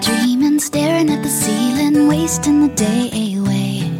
[0.00, 3.90] dreaming, staring at the ceiling, wasting the day away.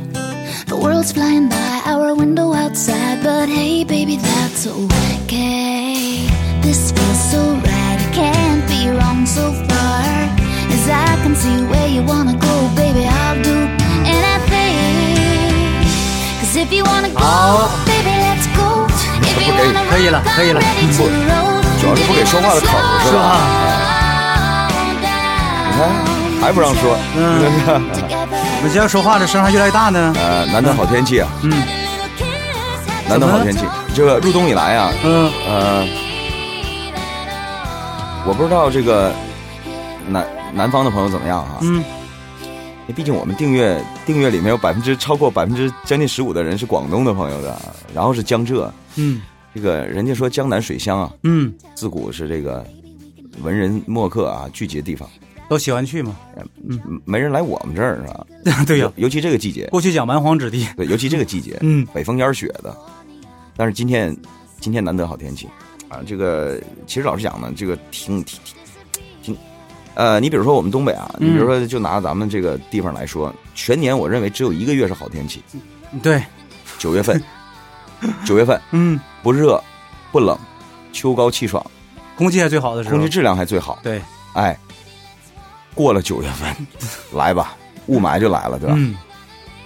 [0.67, 6.27] The world's flying by our window outside, but hey, baby, that's okay.
[6.63, 10.01] This feels so right, it can't be wrong so far.
[10.75, 13.57] As I can see where you wanna go, baby, I'll do
[14.17, 15.85] anything.
[16.41, 18.87] Cause if you wanna go, 好 baby, let's go.
[19.29, 21.81] If you wanna 可以了 rock, 可以了 I'm ready to roll.
[21.81, 23.80] 主要是不给说话的口儿是吧？
[25.82, 25.88] 吧？
[26.30, 30.14] 你看还不让说，嗯，我们这样说话的声还越来越大呢。
[30.18, 31.52] 呃，难得好天气啊，嗯
[33.10, 33.66] 难得好天气。
[33.94, 35.88] 这个入冬以来啊，嗯，呃，
[38.26, 39.12] 我不知道这个
[40.08, 41.58] 南南方的朋友怎么样啊？
[41.62, 41.84] 嗯，
[42.96, 47.60] 毕竟我们订阅订阅里面有百分之超过百分之将近十五的人是广东的朋友的，
[47.94, 49.22] 然后是江浙，嗯
[49.54, 52.66] 这个人家说江南水乡啊，嗯，自古是这个
[53.44, 55.10] 文人墨客啊聚集的地方，
[55.52, 56.16] 都喜欢去嘛。
[56.66, 56.80] 嗯。
[57.04, 58.26] 没人来我们这儿是吧？
[58.66, 60.66] 对呀，尤其这个季节，过去讲蛮荒之地。
[60.78, 61.86] 对，尤其这个季节， 嗯。
[61.94, 62.74] 北风烟雪的。
[63.58, 64.16] 但是今天
[64.62, 65.50] 今天难得好天气。
[65.90, 66.58] 啊，这个
[66.88, 68.56] 其实老实讲呢，这个挺挺挺
[69.22, 69.38] 挺，
[69.94, 75.42] 呃，你比如说我们东北啊，你比如说就拿咱们这个地方来说，全年我认为只有一个月是好天气，
[76.02, 76.24] 对，
[76.80, 77.22] 九月份，
[78.24, 78.58] 九月份。
[78.72, 79.62] 嗯，不热
[80.14, 80.40] 不冷，
[80.94, 81.62] 秋高气爽，
[82.16, 82.96] 空气还最好的时候。
[82.96, 83.78] 空气质量还最好。
[83.84, 84.58] 对，哎，
[85.74, 86.56] 过了九月份，
[87.14, 87.56] 来吧，
[87.88, 88.76] 雾霾就来了，对吧？
[88.78, 88.96] 嗯，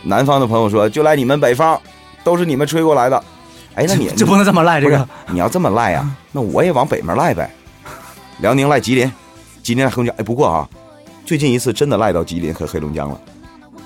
[0.03, 1.79] 南方的朋友说，就来你们北方，
[2.23, 3.23] 都是你们吹过来的。
[3.75, 5.07] 哎，那你就 不能这么赖这个。
[5.27, 7.49] 你要这么赖呀、那我也往北面赖呗。
[8.39, 9.11] 辽宁赖吉林，
[9.63, 10.15] 吉林赖黑龙江。
[10.17, 10.69] 哎，不过啊，
[11.25, 13.19] 最近一次真的赖到吉林和黑龙江了。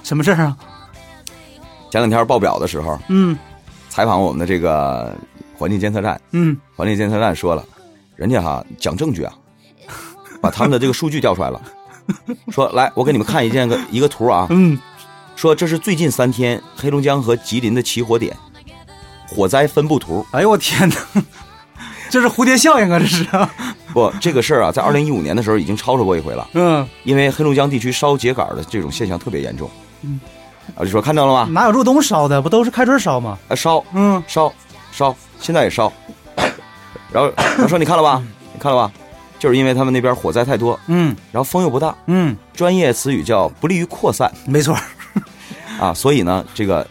[0.03, 0.57] 什么事儿啊？
[1.91, 3.37] 前两天报表的时候，嗯
[3.89, 5.15] 采访我们的这个
[5.57, 7.65] 环境监测站，嗯，环境监测站说了，
[8.15, 9.33] 人家哈讲证据啊，
[10.39, 11.59] 把他们的这个数据调出来了，
[12.51, 14.77] 说来我给你们看一件个一个图啊，嗯，
[15.35, 18.35] 说这是最近三天黑龙江和吉林的起火点，
[19.27, 20.25] 火灾分布图。
[20.31, 21.23] 哎呦我天哪，
[22.09, 22.99] 这是蝴蝶效应啊！
[22.99, 23.25] 这是。
[23.93, 29.69] 不，这个事儿啊，在二零一五年的时候已经吵吵过一回了，嗯，因为黑龙江地区烧秸秆的这种现象特别严重。
[30.01, 30.19] 嗯，
[30.75, 31.47] 啊，就说看到了吗？
[31.51, 32.41] 哪有入冬烧的？
[32.41, 33.37] 不都是开春烧吗？
[33.47, 34.51] 啊，烧嗯，烧
[34.91, 35.91] 烧，现在也烧。
[37.11, 38.21] 然后他说你看了吧？
[38.53, 38.91] 你看了吧？
[39.39, 44.77] 就是因为他们那边火灾太多，嗯然后风又不大，嗯，专业词语叫不利于扩散没错。
[45.79, 46.85] 啊，所以呢，这个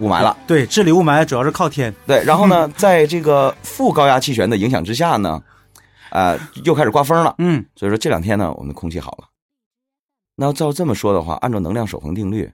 [0.00, 0.36] 雾霾了。
[0.48, 1.94] 对，治理雾霾主要是靠天。
[2.06, 5.40] 对，然后呢， 在这个副高压气旋的影响之下呢，
[6.10, 7.36] 呃，又开始刮风了。
[7.38, 9.28] 嗯，所以说这两天呢，我们的空气好了。
[10.34, 12.50] 那要照这么说的话，按照能量守恒定律，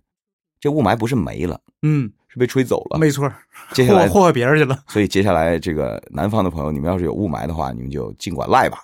[0.60, 2.98] 这雾霾不是没了，嗯，是被吹走了。
[2.98, 3.30] 没错，
[3.72, 4.78] 接下来，祸祸害别人去了。
[4.86, 8.78] 所以接下来这个南方的朋友，你们要是有雾霾的话，你们就尽管赖吧，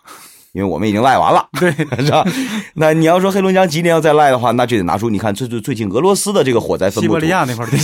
[0.53, 1.71] 因为我们已经赖完了，对，
[2.03, 2.25] 是吧？
[2.75, 7.29] 那你要说黑龙江、吉林要再赖的话，那就得拿出你看最最最近俄罗斯的这个火灾分布西伯利。
[7.29, 7.79] 亚那块儿对。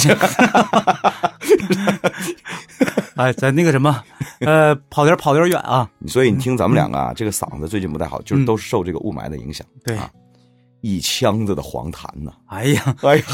[3.17, 4.03] 哎，咱那个什么，
[4.41, 5.87] 呃，跑点儿跑点远啊。
[6.07, 9.67] 所以你听咱们两个啊，这个嗓子最近不太好，就是嗯都是受这个雾霾的影响。
[9.85, 10.11] 对啊，
[10.83, 12.31] 一腔子的黄痰呐。
[12.47, 13.25] 哎呀，哎呀，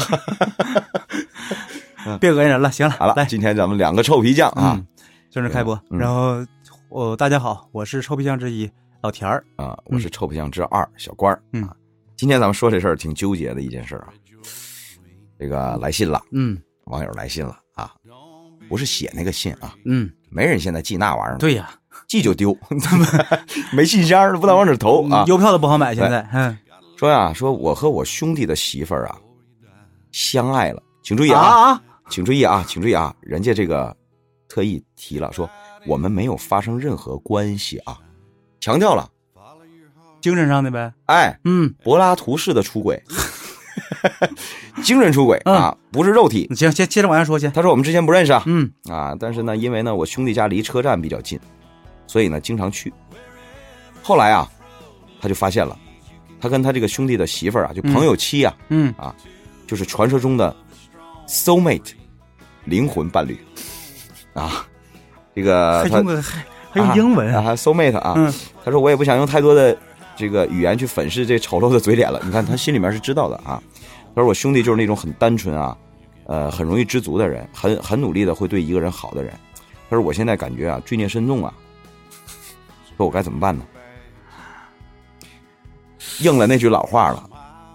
[2.21, 2.71] 别恶心人了。
[2.71, 4.87] 行了，好了，来，今天咱们两个臭皮匠啊嗯，
[5.29, 5.79] 正式开播。
[5.89, 6.37] 嗯然后，
[6.89, 8.69] 我大家好，我是臭皮匠之一
[9.01, 9.43] 老田儿。
[9.57, 11.41] 啊，我是臭皮匠之二小官儿。
[11.53, 11.75] 嗯啊，
[12.15, 14.09] 今天咱们说这事儿挺纠结的一件事儿啊。
[15.39, 17.91] 这个来信了，嗯网友来信了啊，
[18.69, 21.69] 不是写那个信啊，嗯，没人现在寄那玩意儿，对呀，
[22.07, 22.55] 寄就丢，
[23.73, 25.23] 没信箱儿不知道往哪儿投啊。
[25.27, 26.27] 邮票都不好买，现在。
[26.33, 26.57] 嗯
[26.99, 29.17] 说呀，说我和我兄弟的媳妇儿啊
[30.11, 33.95] 相爱了，请注意啊啊，啊，请注意啊，请注意啊，人家这个
[34.49, 35.49] 特意提了，说
[35.87, 37.97] 我们没有发生任何关系啊，
[38.59, 39.09] 强调了，
[40.19, 40.91] 精神上的呗。
[41.05, 43.01] 哎，嗯，柏拉图式的出轨，
[44.83, 46.53] 精神出轨嗯啊，不是肉体。
[46.53, 47.47] 行，接接着往下说去。
[47.51, 51.39] 他说我们之前不认识啊，嗯啊，但是呢，因为呢我兄弟家离车站比较近，
[52.07, 52.93] 所以呢经常去。
[54.03, 54.51] 后来啊，
[55.21, 55.79] 他就发现了，
[56.39, 59.13] 他跟他这个兄弟的媳妇儿啊，就朋友妻啊，嗯啊，
[59.67, 60.55] 就是传说中的
[61.27, 61.91] soul mate
[62.65, 63.37] 灵魂伴侣
[64.33, 64.65] 啊，
[65.35, 68.33] 这个他还用还还用英文啊，还 soul mate 啊，嗯
[68.63, 69.77] 他说我也不想用太多的
[70.15, 72.21] 这个语言去粉饰这丑陋的嘴脸了。
[72.23, 73.61] 你看他心里面是知道的啊。
[74.15, 75.77] 他说我兄弟就是那种很单纯啊，
[76.25, 79.33] 呃，很容易知足的人，很很努力的会对一个人好的人。
[79.89, 81.53] 他说我现在感觉啊，罪孽深重啊，
[82.97, 83.63] 说我该怎么办呢？
[86.19, 87.29] 应了那句老话了，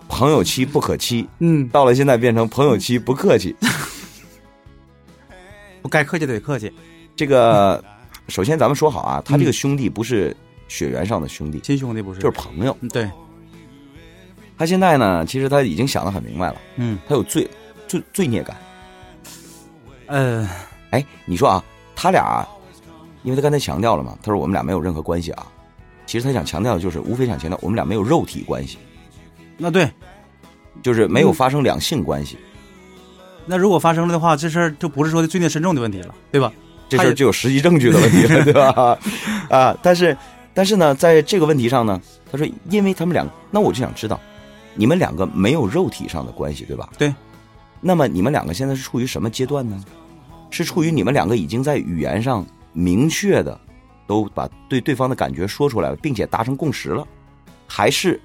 [0.09, 1.27] 朋友妻不可欺。
[1.39, 3.55] 嗯，到了现在变成朋友妻不客气。
[5.83, 6.73] 不该客气得客气，
[7.15, 7.83] 这个
[8.29, 10.35] 首先咱们说好啊，他这个兄弟不是
[10.67, 12.75] 血缘上的兄弟，亲兄弟不是，就是朋友。
[12.81, 13.09] 嗯对，
[14.57, 17.49] 他现在呢，其实他已经想得很明白了，嗯他有罪
[17.87, 18.57] 罪罪孽感。
[20.07, 20.49] 呃，
[20.91, 21.63] 哎，你说啊，
[21.95, 22.47] 他俩，
[23.23, 25.47] 因为他刚才强调了嘛，他说我们俩没有任何关系啊。
[26.15, 28.79] 其实他想强调的就是，无非想强调我们俩没有肉体关系，
[29.59, 29.91] 那对，
[30.81, 32.39] 就是没有发生两性关系。
[33.47, 36.53] 那如果发生了的话，这事儿就不是说罪孽深重的问题了，对吧？
[36.89, 38.97] 这事儿就有实际证据的问题了， 对吧？
[39.51, 40.17] 啊，但是
[40.55, 42.01] 但是呢，在这个问题上呢，
[42.31, 44.21] 他说，因为他们两，那我就想知道，
[44.77, 46.91] 你们两个没有肉体上的关系，对吧？
[46.97, 47.13] 对。
[47.81, 49.83] 那么你们两个现在是处于什么阶段呢？
[50.51, 53.59] 是处于你们两个已经在语言上明确的
[54.07, 57.07] 都把对对方的感觉说出来了，并且达成共识了，
[57.67, 58.21] 还是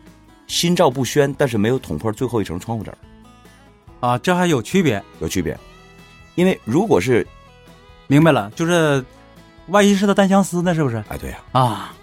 [0.48, 2.92] 心照不宣，但是没有捅破最后一层窗户纸？
[4.00, 5.58] 啊，这还有区别，有区别。
[6.36, 7.26] 因为如果是
[8.08, 9.04] 明白了，就是
[9.68, 11.04] 万一是他单相思呢，是不是？
[11.10, 11.94] 哎，对呀、啊，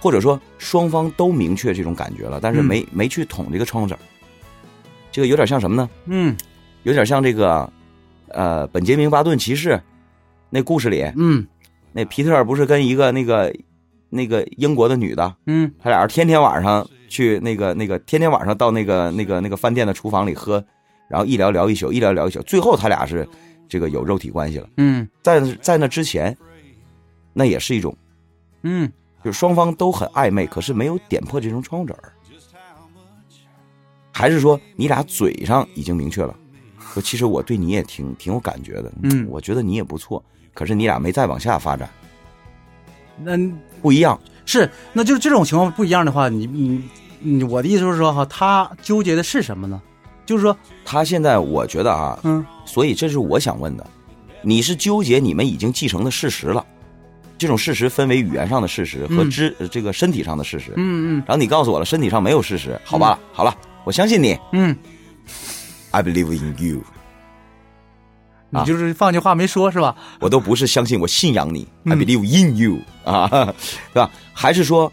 [0.00, 3.96] 或者说双方都明确这种感觉了，但是嗯没、没去捅这个窗户纸，
[5.10, 5.90] 这个有点像什么呢？
[6.06, 6.36] 嗯
[6.84, 7.72] 有点像这个，
[8.28, 9.80] 呃，本杰明巴顿骑士
[10.50, 11.46] 那故事里，嗯
[11.92, 13.54] 那皮特不是跟一个那个
[14.08, 20.64] 那个英国的女的，嗯他俩人天天晚上去那个那个天天晚上到那个那个那个饭店的厨房里喝，
[21.08, 23.28] 然后一聊聊一宿，一聊聊一宿，最后他俩是
[23.68, 24.68] 这个有肉体关系了。
[24.76, 26.36] 嗯在在那之前，
[27.32, 27.96] 那也是一种，
[28.62, 28.90] 嗯，
[29.24, 32.12] 就是双方都很暧昧，可是没有点破这层窗户纸儿。
[34.14, 36.36] 还是说你俩嘴上已经明确了，
[36.92, 40.22] 说其实我对你也挺挺有感觉的，嗯我觉得你也不错，
[40.54, 41.88] 可是你俩没再往下发展，
[43.22, 43.36] 那
[43.80, 44.18] 不一样。
[44.44, 46.82] 是，那就是这种情况不一样的话，你你
[47.20, 49.80] 你，我的意思是说哈，他纠结的是什么呢？
[50.26, 52.44] 就是说，他现在我觉得啊，嗯。
[52.64, 53.86] 所以这是我想问的，
[54.42, 56.64] 你是纠结你们已经继承的事实了，
[57.38, 59.30] 这种事实分为语言上的事实和嗯。
[59.30, 60.72] 知、呃这个身体上的事实。
[60.76, 61.22] 嗯嗯。
[61.26, 64.38] 然后你告诉我了，身体上没有事实，好吧，好了，我相信你。
[64.52, 64.76] 嗯
[65.90, 66.82] ，，I believe in you，
[68.54, 69.96] 你就是放句话没说是吧？
[70.20, 73.26] 我都不是相信，我信仰你、i 嗯 believe in you 啊，
[73.94, 74.10] 对吧？
[74.34, 74.92] 还是说，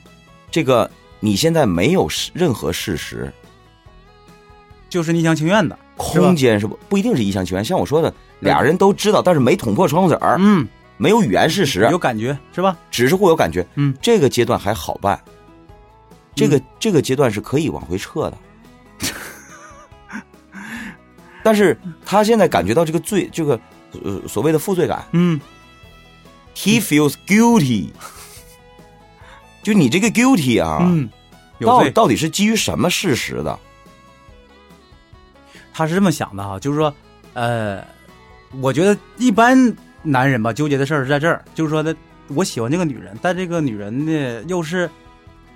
[0.49, 0.89] 这个
[1.19, 3.29] 你现在没有事任何事实，
[4.89, 10.65] 就是一厢情愿的，空间是不不一定是一厢情愿，像我说的，俩人都知道，但是没捅破窗户纸儿，嗯，
[10.95, 12.77] 没有语言事实，有感觉是吧？
[12.89, 15.21] 只是互有感觉，嗯，这个阶段还好办，
[16.33, 18.37] 这个、这个阶段是可以往回撤的。
[21.43, 23.59] 但是他现在感觉到这个罪，这个
[24.03, 25.39] 呃所谓的负罪感嗯
[26.55, 27.89] ，he feels guilty。
[29.61, 31.09] 就你这个 guilty 啊，嗯。
[31.61, 33.59] 到到底是基于什么事实的？
[35.73, 36.93] 他是这么想的哈，就是说，
[37.33, 37.85] 呃，
[38.61, 41.93] 我觉得一般男人吧纠结的事儿是在这儿，就是说的，
[42.29, 44.89] 我喜欢这个女人，但这个女人呢又是，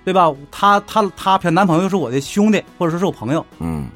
[0.04, 0.30] 对吧？
[0.50, 3.88] 她她她她男朋友是我的兄弟，或者说是我朋友，嗯，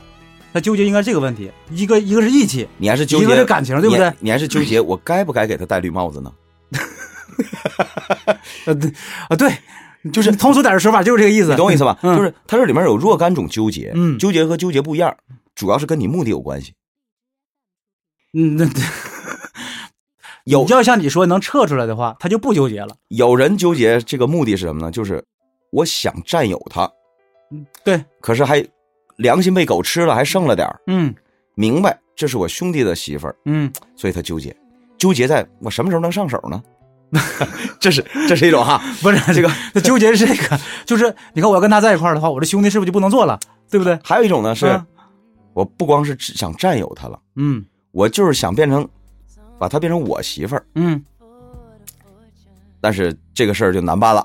[0.52, 4.16] 他纠结应该这个问题，一个一个是义气，你还是纠结一个是感情，对不对你？
[4.20, 6.32] 你还是纠结我该不该给他戴绿帽子呢？
[8.66, 8.92] 呃对
[9.28, 9.52] 啊对，
[10.12, 11.98] 就是通俗点的说法就是这个意思，你懂我意思吧？
[12.02, 15.14] 嗯就是它这里面有若干种纠结，嗯纠结和纠结不一样，
[15.54, 16.72] 主要是跟你目的有关系。
[18.32, 18.82] 嗯，那对
[20.44, 22.96] 有要像你说能撤出来的话，他就不纠结了。
[23.08, 24.90] 有人纠结这个目的是什么呢？
[24.90, 25.22] 就是
[25.70, 26.90] 我想占有他，
[27.50, 28.66] 嗯对，可是还
[29.18, 30.80] 良心被狗吃了，还剩了点儿。
[30.88, 31.14] 嗯。
[31.54, 34.56] 明白这是我兄弟的媳妇儿，嗯，所以他纠结，
[34.96, 36.62] 纠结在我什么时候能上手呢？
[37.80, 43.36] 这是这是一种哈， 不是这个， 他纠结是这个，就是你看我要跟他在一块儿的话，我这兄弟是不是就不能做了，
[43.68, 43.98] 对不对？
[44.04, 44.86] 还有一种呢是，嗯。
[45.52, 47.64] 我不光是想占有他了，嗯。
[47.90, 48.88] 我就是想变成
[49.58, 51.04] 把他变成我媳妇儿，嗯。
[52.80, 54.24] 但是这个事儿就难办了，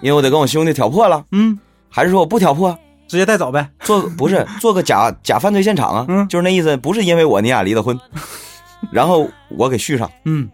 [0.00, 1.58] 因为我得跟我兄弟挑破了，嗯，
[1.90, 2.78] 还是说我不挑破？
[3.08, 3.68] 直接带走呗。
[3.80, 7.98] 做不是 做个假假犯罪现场啊，嗯就是那意思，不是因为我你俩离的婚，
[8.92, 10.48] 然后我给续上，嗯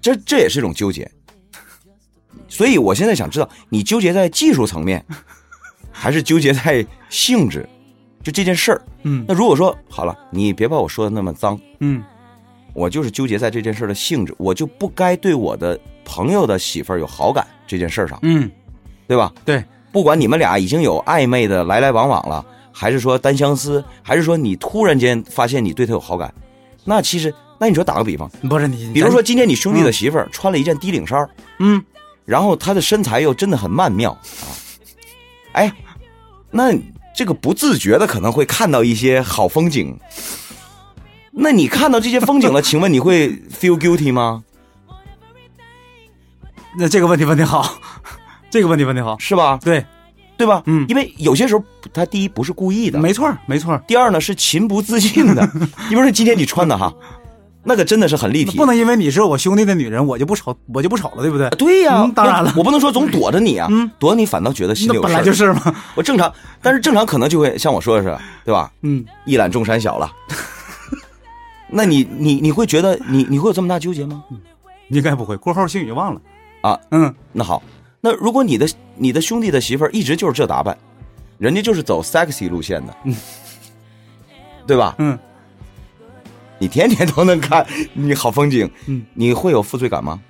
[0.00, 1.08] 这这也是一种纠结。
[2.48, 5.04] 所以我现在想知道，你纠结在技术层面，
[5.92, 7.68] 还是纠结在性质？
[8.22, 8.82] 就这件事儿。
[9.04, 12.02] 嗯那如果说好了，你别把我说的那么脏，嗯
[12.74, 18.50] 我就是纠结在这件事的性质，我就不该对我的朋友的媳妇儿有好感这件事上，嗯，
[19.06, 19.32] 对吧？
[19.44, 19.64] 对，
[19.98, 26.32] 不管你们俩已经有暧昧的来来往往了，还是说单相思，还是说你突然间发现你对他有好感？
[26.84, 31.28] 那其实，那你说打个比方，不是你，比如说今天你兄弟的媳妇儿穿了一件低领衫
[31.58, 31.84] 嗯，
[32.24, 34.46] 然后她的身材又真的很曼妙啊，
[35.54, 35.72] 哎，
[36.52, 36.72] 那
[37.12, 39.98] 这个不自觉的可能会看到一些好风景。
[41.32, 44.44] 那你看到这些风景了，请问你会 feel guilty 吗？
[46.78, 47.80] 那这个问题问的好，
[48.50, 49.58] 这个问题问的好，是吧？
[49.62, 49.84] 对，
[50.36, 50.62] 对吧？
[50.66, 51.62] 嗯因为有些时候
[51.92, 55.48] 他第一不是故意的，没错没错，第二呢是情不自禁的。
[55.54, 56.92] 你比如说今天你穿的哈，
[57.64, 58.56] 那个真的是很立体。
[58.56, 61.48] 不能因为你是我兄弟的女人，我就不瞅我就不瞅了，对不对？
[61.50, 68.70] 对呀、嗯当然了我不能说总躲着你啊，嗯躲你反倒觉得心里有事儿本来就是嘛，我正常，但是正常可能就会像我说的是，对吧？
[68.82, 70.10] 嗯，一览众山小了。
[71.70, 74.24] 那你你你会觉得你你会有这么大纠结吗？
[74.88, 76.20] 应该不会，过后星宇忘了
[76.62, 77.62] 啊，嗯，那好，
[78.00, 80.76] 那如果你的你的兄弟的媳妇儿一直就是这打扮，
[81.38, 83.14] 人家就是走 sexy 路线的，嗯
[84.66, 84.94] 对吧？
[84.98, 85.18] 嗯，
[86.58, 90.20] 你天天都能看你好风景，嗯，你会有负罪感吗？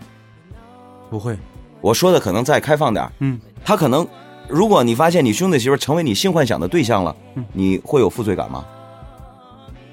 [1.11, 1.37] 不会，
[1.81, 4.07] 我说的可能再开放点儿嗯，他可能，
[4.49, 8.65] 如果你发现你兄弟媳妇儿成为你性幻想的对象了，嗯你会有负罪感吗？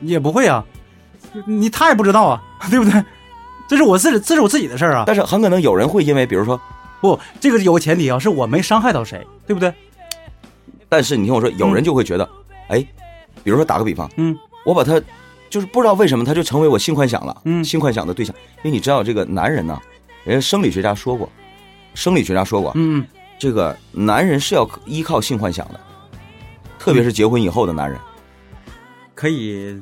[0.01, 0.63] 也不会啊，
[1.47, 3.03] 你他也不知道啊， 对不对？
[3.67, 5.05] 这是我自己，这是我自己的事儿啊。
[5.07, 6.59] 但是很可能有人会因为，比如说，
[7.01, 9.73] 不，这个有个前提啊，是我没伤害到谁，对不对？
[10.87, 12.29] 但是你听我说，有人就会觉得，
[12.69, 12.79] 哎，
[13.43, 14.37] 比如说打个比方，嗯。
[14.65, 14.99] 我把他
[15.47, 17.63] 就是不知道为什么他就成为我性幻想了，嗯。
[17.63, 19.79] 性幻想的对象，因为你知道这个男人呢，
[20.23, 21.29] 人家生理学家说过，
[21.93, 23.05] 生理学家说过，嗯嗯，
[23.37, 25.79] 这个男人是要依靠性幻想的，
[26.79, 27.99] 特别是结婚以后的男人，
[29.13, 29.79] 可以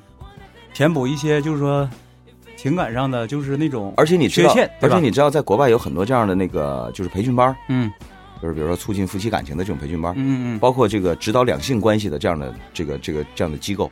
[0.74, 1.90] 填补一些，就是说
[2.64, 7.92] 情感上的，就是那种，而且你知道缺陷，而且你知道，在国外有很多这样的那个就是培训班，嗯。
[8.42, 13.90] 就是比如说促进夫妻感情的这种培训班，嗯嗯包括这个指导两性关系的这样的这个这个这样的机构，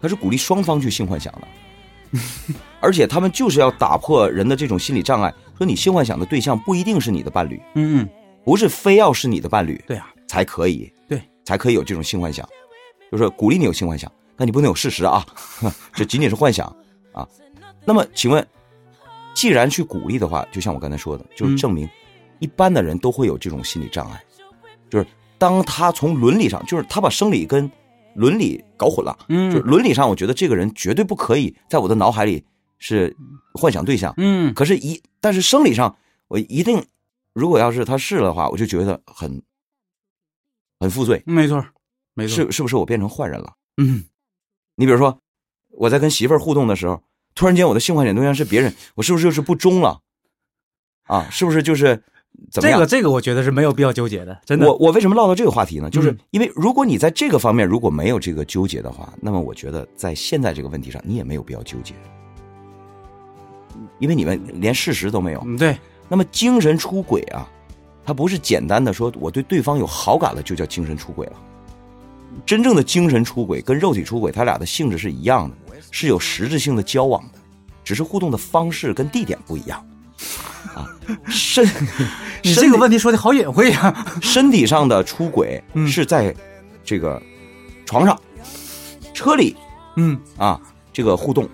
[0.00, 2.18] 它是鼓励双方去性幻想的，
[2.80, 8.08] 而且他们就是要打破人的这种心理障碍，说你性幻想的对象不一定是你的伴侣，嗯嗯，
[8.44, 12.46] 不是非要是你的伴侣对啊，才可以，对，才可以有这种性幻想，
[13.10, 15.24] 就是鼓励你有性幻想，但你不能有事实啊，
[15.94, 16.66] 这仅仅是幻想
[17.12, 17.26] 啊。
[17.88, 18.46] 那么请问，
[19.34, 21.56] 既然去鼓励的话，就像我刚才说的，就是嗯。
[21.56, 21.88] 证明
[22.38, 24.22] 一般的人都会有这种心理障碍，
[24.90, 25.06] 就是
[25.38, 27.70] 当他从伦理上，就是他把生理跟
[28.14, 29.50] 伦理搞混了，嗯。
[29.50, 32.44] 就是伦理上，我觉得这个人绝对不可以在我的脑海里
[32.78, 33.16] 是
[33.54, 35.96] 幻想对象，嗯，可是一，但是生理上
[36.28, 36.84] 我一定，
[37.32, 39.42] 如果要是他是的话，我就觉得很
[40.78, 41.64] 很负罪，没错，
[42.12, 43.54] 没错，是是不是我变成坏人了？
[43.78, 44.04] 嗯，
[44.76, 45.18] 你比如说，
[45.70, 47.02] 我在跟媳妇儿互动的时候，
[47.38, 50.00] 突然间我的性幻想对象是别人，我是不是就是不忠了？
[51.04, 52.02] 啊，是不是就是
[52.50, 52.76] 怎么样？
[52.76, 54.66] 这个这个我觉得是没有必要纠结的，真的。
[54.66, 55.88] 我我为什么唠到这个话题呢？
[55.88, 61.94] 就是嗯因为如果你在这个方面如果没有这个纠结的话，那么我觉得在现在这个问题上，你也没有必要纠结，
[64.00, 65.40] 因为你们连事实都没有。
[65.46, 65.78] 嗯对，
[66.08, 67.48] 那么精神出轨啊，
[68.04, 71.34] 它不是简单的说我对对方有好感了就叫精神出轨了。
[72.46, 75.56] 真正的精神出轨跟肉体出轨，它俩的性质是一样的，
[75.90, 77.38] 是有实质性的交往的，
[77.84, 79.84] 只是互动的方式跟地点不一样。
[80.74, 80.86] 啊，
[81.28, 81.64] 身
[82.42, 84.06] 你这个问题说的好隐晦呀。
[84.20, 86.34] 身体上的出轨嗯是在
[86.84, 87.20] 这个
[87.86, 88.20] 床上、
[89.14, 89.56] 车里
[89.96, 90.60] 嗯啊
[90.92, 91.48] 这个互动，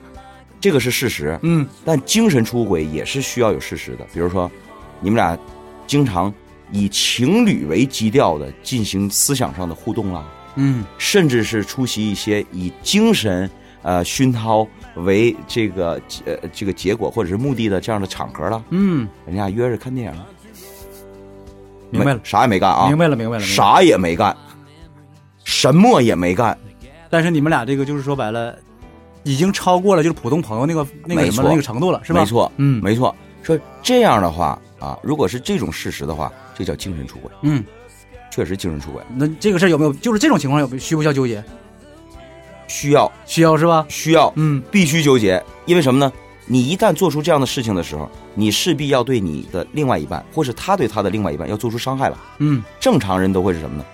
[0.61, 1.39] 这个是事实。
[1.43, 4.51] 嗯但精神出轨也是需要有事实的，比如说，
[5.01, 5.39] 你们俩
[5.87, 6.33] 经常
[6.73, 10.25] 以情侣为基调的进行思想上的互动啦，
[10.57, 10.85] 嗯。
[10.99, 13.51] 甚至是出席一些以精神
[13.83, 20.27] 呃熏陶为这个呃这个结果或者是目的的这样的场合了，嗯，人家约着看电影了，
[21.91, 23.41] 明白了，啥也没干啊，明白了，明白了。
[23.41, 23.55] 明白了？
[23.55, 24.37] 啥也没干，
[25.45, 26.57] 什么也没干，
[27.11, 28.57] 但是你们俩这个就是说白了，
[29.23, 32.21] 已经超过了就是普通朋友那个那个什么那个程度了，是吧？
[32.21, 32.83] 没错，嗯。
[32.83, 33.15] 没错。
[33.43, 37.63] 说这样的话啊，如果是这种事实的话，这叫精神出轨，嗯，
[38.35, 41.43] 确实精神出轨，那这个事儿有没有就是这种情况有需不需要纠结？
[42.67, 43.87] 需要需要是吧？
[43.89, 46.13] 需要嗯必须纠结，因为什么呢？
[46.47, 52.19] 你一旦做出这样的事情的时候，你势必要对你的另外一半，或是他对他的另外一半要做出伤害了。
[52.39, 53.85] 嗯正常人都会是什么呢？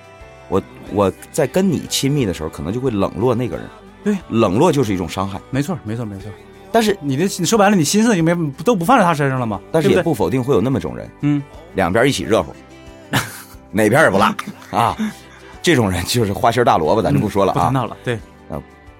[0.48, 0.62] 我
[0.94, 3.66] 我在跟你亲密的时候，可能就会冷落那个人。
[4.02, 5.38] 对，冷落就是一种伤害。
[5.50, 6.30] 没错没错没错。
[6.72, 9.60] 但是你的你说白了，你心思就没都不放在他身上了吗？
[9.70, 11.42] 但是也不否定会有那么种人，嗯
[11.74, 12.54] 两边一起热乎，
[13.72, 14.34] 哪边也不落
[14.70, 14.96] 啊。
[15.62, 17.70] 这种人就是花心大萝卜，咱就不说了啊。
[17.70, 18.18] 了，对，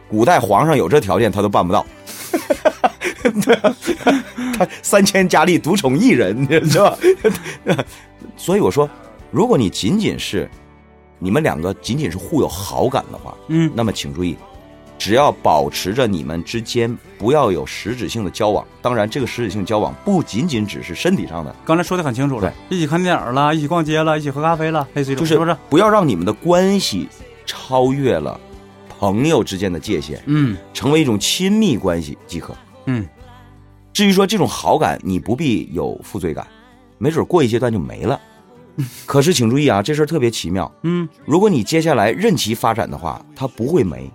[0.08, 1.86] 古代皇上有这条件，他都办不到。
[3.44, 3.74] 对啊，
[4.58, 6.90] 他三千佳丽独宠一人，你知道
[7.64, 7.84] 吧？
[8.36, 8.88] 所以我说，
[9.30, 10.48] 如果你仅仅是
[11.18, 14.36] 你们两个仅仅是互有好感的话，嗯那么请注意，
[15.00, 25.56] 只要保持着你们之间不要有实质性的交往，当然这个实质性交往不仅仅只是身体上的，刚才说的很清楚了，一起看电影了，一起逛街了，一起喝咖啡了，类似于这就是不是？
[25.70, 27.08] 不要让你们的关系
[27.46, 28.38] 超越了
[28.90, 32.54] 朋友之间的界限，嗯成为一种亲密关系即可。
[32.84, 33.08] 嗯，
[33.94, 36.46] 至于说这种好感，你不必有负罪感，
[36.98, 38.20] 没准过一阶段就没了。
[39.06, 40.70] 可是请注意啊，这事儿特别奇妙。
[40.82, 44.10] 嗯，如果你接下来任其发展的话，它不会没，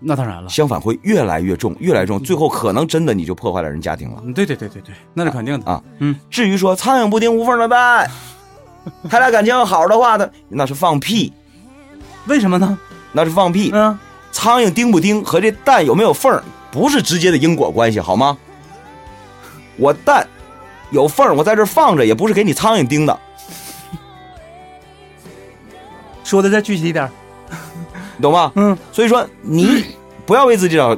[0.00, 0.48] 那当然了。
[0.48, 4.22] 相反会越来越重，越来越重，最后可能真的你就破坏了人家庭了。
[4.24, 5.82] 嗯对对对对对，那是肯定的啊。
[5.98, 8.10] 嗯，至于说苍蝇不叮无缝的蛋，
[9.10, 11.32] 他俩感情好的话呢，那是放屁，
[12.26, 12.78] 为什么呢？
[13.12, 13.70] 那是放屁。
[13.74, 13.98] 嗯，
[14.30, 18.38] 苍蝇叮不叮和这蛋有没有缝儿不是直接的因果关系，好吗？
[19.76, 20.26] 我蛋
[20.90, 23.18] 有缝儿，我在这放着，也不是给你苍蝇叮的，
[26.22, 27.10] 说的再具体一点儿。
[28.18, 28.52] 你懂吗？
[28.56, 29.82] 嗯，所以说你
[30.26, 30.94] 不要为自己找，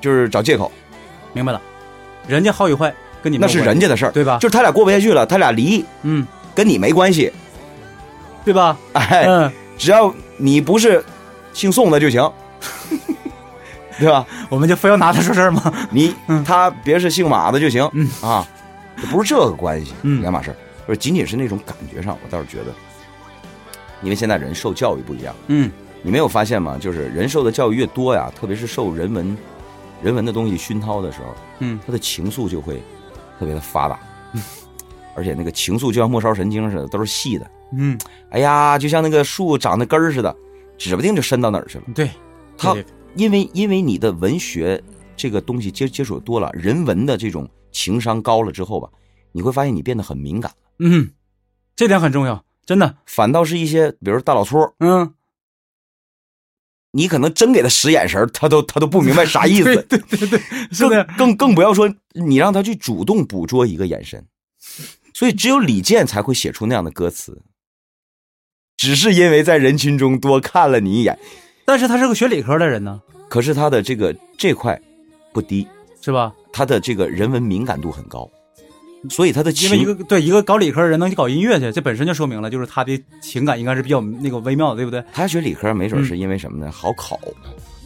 [0.00, 0.70] 就是找借口，
[1.32, 1.60] 明白了，
[2.28, 4.38] 人家好与坏跟你那是人家的事儿，对吧？
[4.40, 6.24] 就是他俩过不下去了，他俩离，嗯，
[6.54, 7.32] 跟你没关系。
[8.44, 8.78] 对吧？
[8.92, 11.04] 哎，嗯，只要你不是
[11.52, 12.30] 姓宋的就行，
[13.98, 14.24] 对吧？
[14.48, 15.72] 我们就非要拿他说事儿吗？
[15.90, 18.46] 你嗯他别是姓马的就行，嗯啊，
[19.10, 20.56] 不是这个关系，嗯两码事儿。
[20.86, 22.66] 不是仅仅是那种感觉上，我倒是觉得，
[24.02, 25.68] 因为现在人受教育不一样，嗯，
[26.06, 26.78] 你没有发现吗？
[26.80, 29.36] 就是人受的教育越多呀，特别是受人文
[30.00, 32.80] 人文的东西熏陶的时候，嗯，他的情愫就会
[33.40, 33.98] 特别的发达，
[34.32, 34.40] 嗯
[35.16, 37.50] 而且那个情愫就像末梢神经似的，都是细的。
[37.72, 37.98] 嗯，
[38.30, 40.32] 哎呀，就像那个树长的根儿似的，
[40.78, 41.84] 指不定就伸到哪儿去了。
[41.92, 42.08] 对，
[42.56, 42.76] 他
[43.16, 44.80] 因为因为你的文学
[45.16, 48.88] 这个东西接接触多了，人文的这种情商高了之后吧，
[49.32, 51.10] 你会发现你变得很敏感了，嗯，
[51.74, 52.94] 这点很重要，真的。
[53.06, 55.12] 反倒是一些比如说大老粗，嗯，
[56.96, 59.64] 你可能真给他使眼神儿，他都他都不明白啥意思。
[59.84, 60.40] 对对对对，
[60.72, 64.24] 是更的，更更不要说你让他去主动捕捉一个眼神，
[65.12, 67.42] 所以只有李健才会写出那样的歌词，
[68.76, 71.18] 只是因为在人群中多看了你一眼。
[71.66, 74.80] 但是他是个学理科的人呢，可是他的这个这块
[75.32, 75.66] 不低，
[76.00, 76.32] 是吧？
[76.52, 78.30] 他的这个人文敏感度很高，
[79.10, 85.02] 所以他的因为一个对一个搞理科的人能去搞音乐去，这本身就说明了，就是他的情感应该是比较那个微妙的，对不对？
[85.12, 86.70] 他学理科没准嗯是因为什么呢？
[86.70, 87.18] 好考，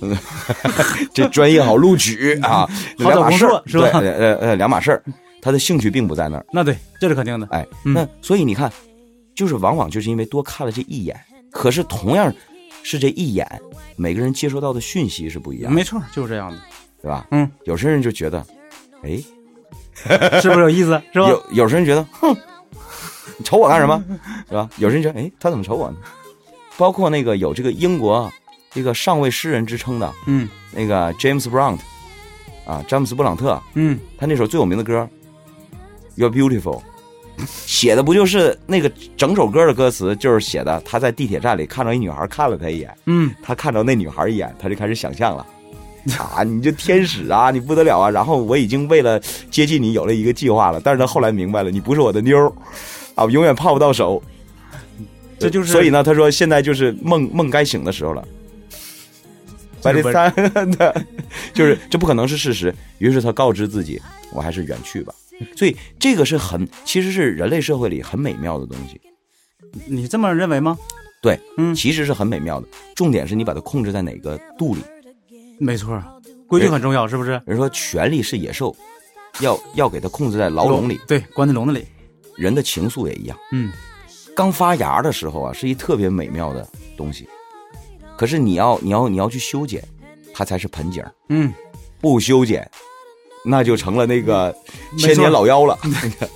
[0.00, 0.16] 嗯
[1.14, 5.02] 这专业好录取啊，好找工两码事儿作是吧对，呃呃，两码事儿。
[5.42, 7.46] 他的兴趣并不在那儿，那对，这是肯定的。
[7.50, 8.70] 哎，嗯那所以你看，
[9.34, 11.18] 就是往往就是因为多看了这一眼，
[11.50, 12.30] 可是同样
[12.82, 13.46] 是这一眼，
[13.96, 16.58] 每个人接收到的讯息是不一样的，没错，就是这样的，
[17.00, 17.26] 对吧？
[17.30, 18.44] 嗯，有些人就觉得，
[19.02, 19.18] 哎，
[20.40, 21.00] 是不是有意思？
[21.12, 21.28] 是吧？
[21.28, 22.34] 有有些人觉得，哼，
[23.36, 24.02] 你瞅我干什么？
[24.48, 24.68] 是吧？
[24.78, 25.96] 有些人觉得，哎，他怎么瞅我呢？
[26.76, 28.30] 包括那个有这个英国
[28.72, 31.76] 这个上位诗人之称的嗯那个 James Brown，
[32.64, 35.06] 啊，詹姆斯布朗特，嗯，他那首最有名的歌
[36.20, 36.80] 《You're Beautiful
[37.46, 45.46] 》，写的不就是那个整首歌的歌词，就是写的他在地铁站里看到一女孩看了他一眼，嗯，他看到那女孩一眼，他就开始想象了。
[46.18, 48.10] 啊，你这天使啊，你不得了啊！
[48.10, 52.52] 然后我已经为了接近你有了一个计划了，但是他后来明白了，你不是我的妞儿，
[53.14, 54.22] 啊，我永远泡不到手。
[55.38, 58.26] 这就是所以呢，他说现在就是梦梦该醒的时候了。
[59.82, 60.30] 把这这三
[60.72, 61.04] 的，
[61.54, 62.74] 就是这不可能是事实。
[62.98, 63.98] 于是他告知自己，
[64.32, 65.14] 我还是远去吧。
[65.56, 69.00] 所以这个是很，其实是人类社会里很美妙的东西。
[69.86, 70.76] 你这么认为吗？
[71.22, 72.68] 对，嗯其实是很美妙的。
[72.94, 74.82] 重点是你把它控制在哪个度里。
[75.60, 76.02] 没错，
[76.48, 77.40] 规矩很重要，是不是？
[77.44, 78.74] 人说权力是野兽，
[79.40, 80.98] 要要给它控制在牢笼里。
[81.06, 81.86] 对，关在笼子里。
[82.36, 83.36] 人的情愫也一样。
[83.52, 83.70] 嗯，
[84.34, 87.28] 刚发芽的时候啊，是一特别美妙的东西，
[88.16, 89.86] 可是你要你要你要去修剪，
[90.32, 91.04] 它才是盆景。
[91.28, 91.52] 嗯，
[92.00, 92.68] 不修剪，
[93.44, 94.54] 那就成了那个
[94.96, 96.30] 千年老妖了， 那个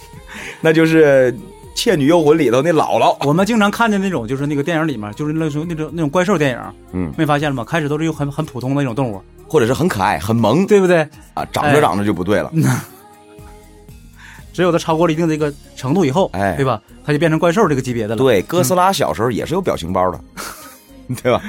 [0.61, 1.33] 那就是
[1.75, 3.17] 《倩女幽魂》里头那姥姥。
[3.27, 6.61] 我们经常看见那种，就是那个电影里面，就是那种那种那种怪兽电影，
[6.93, 7.65] 嗯，没发现了吗？
[7.65, 11.07] 开始都是有很很普通的那种动物，或者是很可爱、很萌对不对？
[11.35, 12.51] 啊，长着长着就不对了。
[14.53, 16.81] 只有它超过了一定的一个程度以后，哎对吧？
[17.05, 20.21] 它就变成怪兽这个级别的了。，对，哥斯拉小时候也是有表情包的，
[21.23, 21.43] 对吧？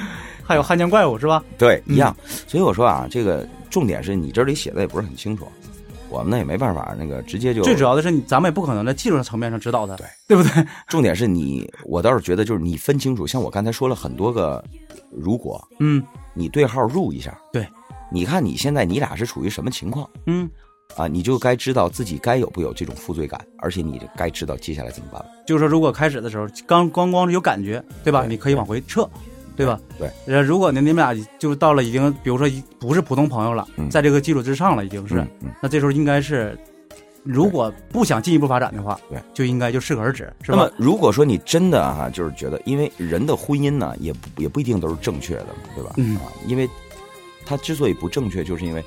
[0.44, 1.44] 还有汉江怪物是吧？
[1.58, 2.16] 对，嗯一样。
[2.48, 5.48] 所以我说啊，这个重点是你这里写的也不是很清楚，
[6.16, 10.66] 我们那也没办法，那个直接就最主要的是你，咱们也不可能在技术层面上指导他，对对不对？
[10.88, 14.64] 重点是你，我倒是觉得就是你分清楚，像我刚才说了很多个，
[15.12, 16.02] 如果嗯
[16.34, 17.68] 你对号入一下，对，
[18.12, 20.10] 你看你现在你俩是处于什么情况？
[20.28, 20.50] 嗯
[20.96, 25.28] 啊，你就该知道自己该有不有这种负罪感，而且你该知道接下来怎么办了。
[25.46, 28.22] 就是说，如果开始的时候刚光光有感觉，对吧？
[28.22, 29.10] 对你可以往回撤，
[29.56, 29.80] 对吧？
[29.98, 30.10] 对。
[30.28, 32.48] 呃，如果呢，你们俩就是到了已经，比如说
[32.80, 35.26] 不是普通朋友了，嗯在这个基础之上了，已经是，
[35.62, 36.58] 那这时候应该是，
[37.24, 40.58] 如果不想进一步发展的话，对，就应该就适可而止，是吧？
[40.58, 45.94] 那么，如果说你真的哈、就是觉得，因为人的婚姻呢，也不也不一定都是正确的，对吧？
[45.98, 46.70] 嗯啊，因为
[47.46, 48.84] 它之所以不正确，就是因为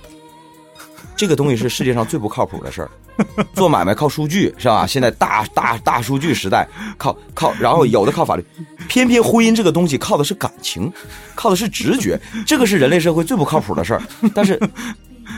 [1.18, 2.90] 这个东西是世界上最不靠谱的事儿。
[3.52, 4.86] 做买卖靠数据是吧？
[4.86, 8.44] 现在大大大数据时代，靠靠，然后有的靠法律，
[8.88, 10.90] 偏偏婚姻这个东西靠的是感情，
[11.34, 14.02] 靠的是直觉，这个是人类社会最不靠谱的事儿。
[14.32, 14.56] 但是，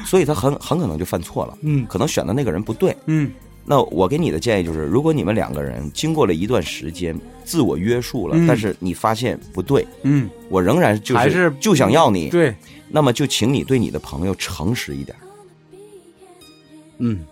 [0.04, 2.94] 所以他很很可能就犯错了，嗯可能选的那个人不对。
[3.06, 3.32] 嗯
[3.64, 12.54] 那我给你的建议就是，如果你们两个人经过了一段时间自我约束了，嗯但是你发现不对，嗯，我仍然就是还是就想要你，对，
[12.88, 15.16] 那么就请你对你的朋友诚实一点，
[17.00, 17.26] 嗯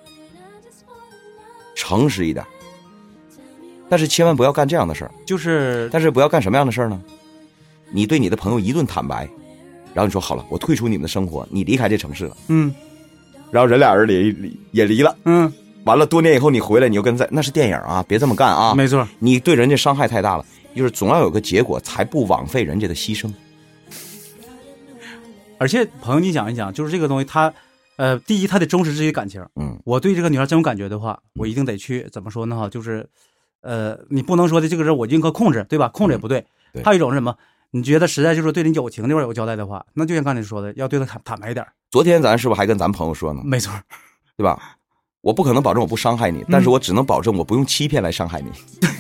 [1.77, 2.45] 诚实一点。
[3.89, 5.11] 但是千万不要干这样的事儿。
[5.25, 7.01] 就是但是不要干什么样的事儿呢？
[7.91, 9.29] 你对你的朋友一顿坦白，
[9.95, 12.75] 然后你说好了，我退出你们的生活，你离开这城市了，嗯
[13.51, 15.51] 然后人俩人离离也离了，嗯，
[15.85, 18.75] 完了多年以后你回来，你又跟在那是电影啊，别这么干啊！
[18.75, 20.45] 没错，你对人家伤害太大了，
[20.77, 23.33] 就是总要有个结果，才不枉费人家的牺牲。
[25.57, 27.51] 而且朋友，你想一想，就是这个东西，它，
[27.99, 29.45] 呃，第一，他得忠实自己感情。
[29.57, 32.57] 嗯我对这个女孩真有感觉的话，我一定得去怎么说呢？
[32.57, 33.07] 哈，就是，
[33.61, 35.89] 呃，你不能说的这个人我宁可控制，对吧？
[35.89, 36.39] 控制也不对。
[36.39, 37.35] 嗯对还有一种是什么？
[37.73, 41.67] 你觉得实在就是对你友情这块有交代的话，那就像刚才说的，要对他坦坦白一点。
[41.91, 43.43] 昨天咱是不是还跟咱朋友说呢？
[43.45, 43.73] 没错，
[44.37, 44.77] 对吧？
[45.23, 48.51] 我不可能保证我不伤害你，但是我只能保证我不用欺骗来伤害你，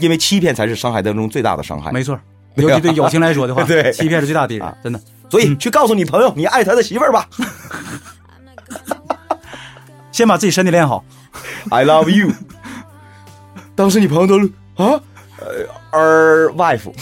[0.00, 1.92] 因为欺骗才是伤害当中最大的伤害。
[1.92, 2.18] 没错。
[2.56, 5.00] 尤其对友情来说的话， 对欺骗是最大的敌人啊，真的。
[5.30, 7.28] 所以去告诉你朋友，你爱他的媳妇儿吧。
[10.12, 11.04] 先把自己身体练好。
[11.70, 12.32] I love you。
[13.74, 14.38] 当时你朋友都
[14.82, 15.00] 啊，
[15.40, 16.92] 呃，儿 wife。